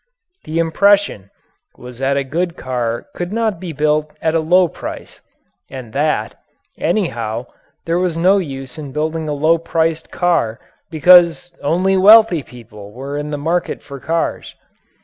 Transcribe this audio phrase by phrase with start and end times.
[0.45, 1.29] The impression
[1.75, 5.21] was that a good car could not be built at a low price,
[5.69, 6.39] and that,
[6.75, 7.45] anyhow,
[7.85, 10.59] there was no use in building a low priced car
[10.89, 14.55] because only wealthy people were in the market for cars.